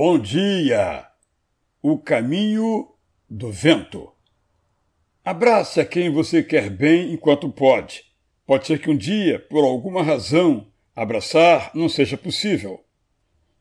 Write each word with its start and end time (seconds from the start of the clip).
Bom 0.00 0.16
dia! 0.16 1.08
O 1.82 1.98
caminho 1.98 2.88
do 3.28 3.50
vento. 3.50 4.12
Abrace 5.24 5.80
a 5.80 5.84
quem 5.84 6.08
você 6.08 6.40
quer 6.40 6.70
bem 6.70 7.12
enquanto 7.12 7.50
pode. 7.50 8.04
Pode 8.46 8.68
ser 8.68 8.80
que 8.80 8.88
um 8.88 8.96
dia, 8.96 9.40
por 9.40 9.64
alguma 9.64 10.00
razão, 10.00 10.68
abraçar 10.94 11.72
não 11.74 11.88
seja 11.88 12.16
possível. 12.16 12.78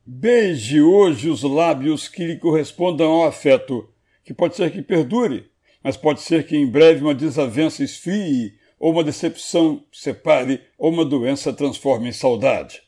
Beije 0.06 0.80
hoje 0.80 1.28
os 1.28 1.42
lábios 1.42 2.08
que 2.08 2.24
lhe 2.24 2.38
correspondam 2.38 3.14
ao 3.14 3.26
afeto, 3.26 3.92
que 4.24 4.32
pode 4.32 4.56
ser 4.56 4.72
que 4.72 4.84
perdure, 4.84 5.50
mas 5.84 5.98
pode 5.98 6.22
ser 6.22 6.46
que 6.46 6.56
em 6.56 6.70
breve 6.70 7.02
uma 7.02 7.16
desavença 7.16 7.84
esfrie, 7.84 8.54
ou 8.78 8.92
uma 8.92 9.04
decepção 9.04 9.84
separe, 9.92 10.62
ou 10.78 10.92
uma 10.92 11.04
doença 11.04 11.52
transforme 11.52 12.10
em 12.10 12.14
saudade. 12.14 12.87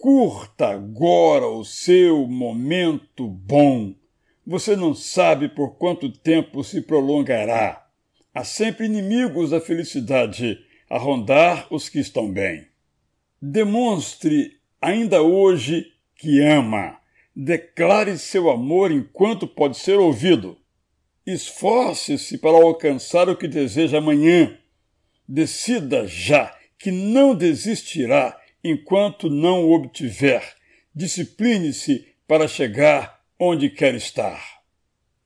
Curta 0.00 0.68
agora 0.68 1.46
o 1.46 1.62
seu 1.62 2.26
momento 2.26 3.28
bom. 3.28 3.94
Você 4.46 4.74
não 4.74 4.94
sabe 4.94 5.46
por 5.46 5.76
quanto 5.76 6.10
tempo 6.10 6.64
se 6.64 6.80
prolongará. 6.80 7.86
Há 8.32 8.42
sempre 8.42 8.86
inimigos 8.86 9.50
da 9.50 9.60
felicidade 9.60 10.58
a 10.88 10.96
rondar 10.96 11.66
os 11.70 11.90
que 11.90 11.98
estão 11.98 12.32
bem. 12.32 12.66
Demonstre 13.42 14.58
ainda 14.80 15.20
hoje 15.20 15.92
que 16.16 16.40
ama. 16.40 16.98
Declare 17.36 18.16
seu 18.16 18.48
amor 18.48 18.90
enquanto 18.90 19.46
pode 19.46 19.76
ser 19.76 19.98
ouvido. 19.98 20.56
Esforce-se 21.26 22.38
para 22.38 22.56
alcançar 22.56 23.28
o 23.28 23.36
que 23.36 23.46
deseja 23.46 23.98
amanhã. 23.98 24.58
Decida 25.28 26.06
já 26.06 26.56
que 26.78 26.90
não 26.90 27.34
desistirá 27.34 28.39
enquanto 28.62 29.28
não 29.28 29.64
o 29.64 29.72
obtiver. 29.72 30.42
Discipline-se 30.94 32.06
para 32.26 32.46
chegar 32.46 33.20
onde 33.38 33.70
quer 33.70 33.94
estar. 33.94 34.60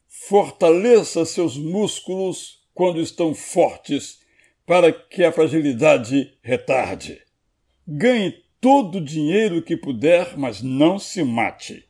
Fortaleça 0.08 1.24
seus 1.24 1.56
músculos 1.56 2.62
quando 2.72 3.00
estão 3.00 3.34
fortes, 3.34 4.20
para 4.66 4.90
que 4.92 5.22
a 5.22 5.30
fragilidade 5.30 6.32
retarde. 6.42 7.20
Ganhe 7.86 8.42
todo 8.60 8.96
o 8.96 9.04
dinheiro 9.04 9.60
que 9.60 9.76
puder, 9.76 10.38
mas 10.38 10.62
não 10.62 10.98
se 10.98 11.22
mate. 11.22 11.84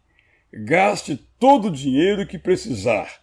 Gaste 0.53 1.17
todo 1.39 1.69
o 1.69 1.71
dinheiro 1.71 2.27
que 2.27 2.39
precisar. 2.39 3.23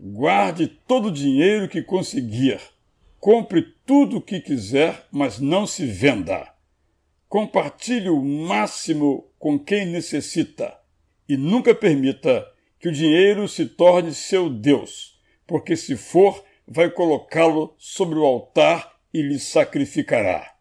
Guarde 0.00 0.66
todo 0.66 1.08
o 1.08 1.12
dinheiro 1.12 1.68
que 1.68 1.82
conseguir. 1.82 2.60
Compre 3.20 3.62
tudo 3.84 4.16
o 4.16 4.22
que 4.22 4.40
quiser, 4.40 5.06
mas 5.10 5.38
não 5.38 5.66
se 5.66 5.86
venda. 5.86 6.52
Compartilhe 7.28 8.08
o 8.08 8.22
máximo 8.22 9.30
com 9.38 9.58
quem 9.58 9.84
necessita 9.84 10.78
e 11.28 11.36
nunca 11.36 11.74
permita 11.74 12.46
que 12.80 12.88
o 12.88 12.92
dinheiro 12.92 13.46
se 13.46 13.66
torne 13.66 14.14
seu 14.14 14.48
Deus, 14.48 15.20
porque 15.46 15.76
se 15.76 15.94
for, 15.94 16.42
vai 16.66 16.90
colocá-lo 16.90 17.74
sobre 17.76 18.18
o 18.18 18.24
altar 18.24 18.96
e 19.12 19.20
lhe 19.20 19.38
sacrificará. 19.38 20.54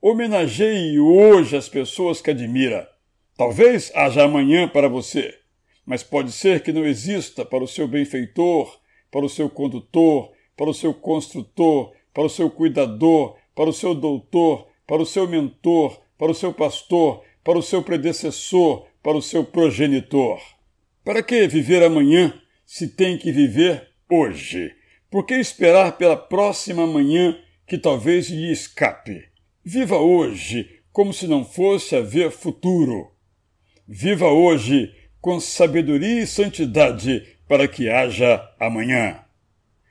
Homenageie 0.00 1.00
hoje 1.00 1.56
as 1.56 1.68
pessoas 1.68 2.20
que 2.20 2.30
admira. 2.30 2.88
Talvez 3.36 3.90
haja 3.92 4.22
amanhã 4.22 4.68
para 4.68 4.88
você, 4.88 5.36
mas 5.84 6.04
pode 6.04 6.30
ser 6.30 6.62
que 6.62 6.72
não 6.72 6.86
exista 6.86 7.44
para 7.44 7.64
o 7.64 7.68
seu 7.68 7.88
benfeitor, 7.88 8.80
para 9.10 9.24
o 9.24 9.28
seu 9.28 9.50
condutor, 9.50 10.32
para 10.56 10.70
o 10.70 10.74
seu 10.74 10.94
construtor, 10.94 11.92
para 12.14 12.24
o 12.24 12.30
seu 12.30 12.48
cuidador, 12.48 13.36
para 13.54 13.68
o 13.68 13.72
seu 13.72 13.94
doutor, 13.94 14.68
para 14.86 15.02
o 15.02 15.06
seu 15.06 15.28
mentor, 15.28 16.00
para 16.18 16.30
o 16.30 16.34
seu 16.34 16.52
pastor, 16.52 17.22
para 17.42 17.58
o 17.58 17.62
seu 17.62 17.82
predecessor, 17.82 18.86
para 19.02 19.16
o 19.16 19.22
seu 19.22 19.44
progenitor. 19.44 20.40
Para 21.04 21.22
que 21.22 21.46
viver 21.46 21.82
amanhã 21.82 22.34
se 22.64 22.88
tem 22.88 23.16
que 23.16 23.30
viver 23.30 23.88
hoje? 24.10 24.74
Por 25.10 25.24
que 25.24 25.34
esperar 25.34 25.96
pela 25.96 26.16
próxima 26.16 26.86
manhã 26.86 27.38
que 27.66 27.78
talvez 27.78 28.28
lhe 28.28 28.50
escape? 28.50 29.24
Viva 29.64 29.96
hoje 29.96 30.80
como 30.92 31.12
se 31.12 31.26
não 31.26 31.44
fosse 31.44 31.94
haver 31.94 32.30
futuro. 32.30 33.12
Viva 33.86 34.28
hoje 34.28 34.92
com 35.20 35.38
sabedoria 35.38 36.22
e 36.22 36.26
santidade 36.26 37.36
para 37.48 37.68
que 37.68 37.88
haja 37.88 38.42
amanhã. 38.58 39.20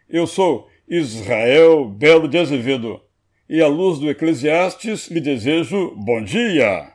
Eu 0.10 0.28
sou 0.28 0.70
Israel 0.88 1.86
Belo 1.86 2.28
de 2.28 2.38
Azevedo 2.38 3.02
e 3.50 3.62
à 3.62 3.68
luz 3.68 4.00
do 4.00 4.10
Eclesiastes 4.10 5.10
lhe 5.10 5.22
desejo 5.22 5.94
bom 5.96 6.22
dia. 6.24 6.92